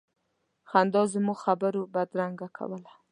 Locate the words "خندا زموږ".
0.69-1.37